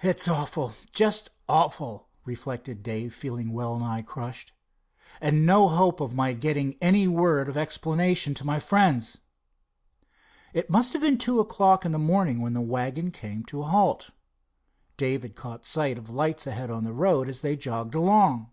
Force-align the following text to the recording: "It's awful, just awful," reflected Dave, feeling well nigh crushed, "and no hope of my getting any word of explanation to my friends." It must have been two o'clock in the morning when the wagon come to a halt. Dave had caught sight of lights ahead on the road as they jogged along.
"It's 0.00 0.26
awful, 0.26 0.72
just 0.90 1.28
awful," 1.50 2.08
reflected 2.24 2.82
Dave, 2.82 3.12
feeling 3.14 3.52
well 3.52 3.78
nigh 3.78 4.00
crushed, 4.00 4.54
"and 5.20 5.44
no 5.44 5.68
hope 5.68 6.00
of 6.00 6.14
my 6.14 6.32
getting 6.32 6.76
any 6.80 7.06
word 7.06 7.50
of 7.50 7.56
explanation 7.58 8.32
to 8.36 8.46
my 8.46 8.58
friends." 8.58 9.18
It 10.54 10.70
must 10.70 10.94
have 10.94 11.02
been 11.02 11.18
two 11.18 11.40
o'clock 11.40 11.84
in 11.84 11.92
the 11.92 11.98
morning 11.98 12.40
when 12.40 12.54
the 12.54 12.62
wagon 12.62 13.10
come 13.10 13.44
to 13.48 13.60
a 13.60 13.66
halt. 13.66 14.12
Dave 14.96 15.20
had 15.20 15.36
caught 15.36 15.66
sight 15.66 15.98
of 15.98 16.08
lights 16.08 16.46
ahead 16.46 16.70
on 16.70 16.84
the 16.84 16.94
road 16.94 17.28
as 17.28 17.42
they 17.42 17.54
jogged 17.54 17.94
along. 17.94 18.50